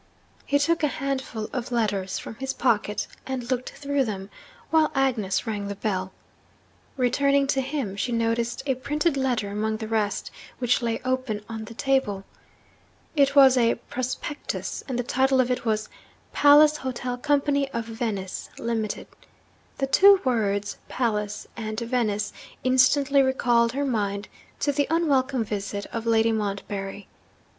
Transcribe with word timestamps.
He 0.47 0.57
took 0.57 0.81
a 0.81 0.87
handful 0.97 1.47
of 1.53 1.71
letters 1.71 2.17
from 2.17 2.33
his 2.39 2.53
pocket, 2.55 3.05
and 3.27 3.51
looked 3.51 3.69
through 3.73 4.03
them, 4.03 4.31
while 4.71 4.91
Agnes 4.95 5.45
rang 5.45 5.67
the 5.67 5.75
bell. 5.75 6.11
Returning 6.97 7.45
to 7.45 7.61
him, 7.61 7.95
she 7.95 8.11
noticed 8.11 8.63
a 8.65 8.73
printed 8.73 9.15
letter 9.15 9.51
among 9.51 9.77
the 9.77 9.87
rest, 9.87 10.31
which 10.57 10.81
lay 10.81 10.99
open 11.05 11.45
on 11.47 11.65
the 11.65 11.75
table. 11.75 12.23
It 13.15 13.35
was 13.35 13.55
a 13.55 13.75
'prospectus,' 13.75 14.83
and 14.87 14.97
the 14.97 15.03
title 15.03 15.39
of 15.39 15.51
it 15.51 15.65
was 15.65 15.87
'Palace 16.33 16.77
Hotel 16.77 17.15
Company 17.15 17.69
of 17.69 17.85
Venice 17.85 18.49
(Limited).' 18.57 19.05
The 19.77 19.85
two 19.85 20.19
words, 20.25 20.79
'Palace' 20.89 21.45
and 21.55 21.79
'Venice,' 21.79 22.33
instantly 22.63 23.21
recalled 23.21 23.73
her 23.73 23.85
mind 23.85 24.29
to 24.61 24.71
the 24.71 24.87
unwelcome 24.89 25.43
visit 25.45 25.85
of 25.93 26.07
Lady 26.07 26.31
Montbarry. 26.31 27.07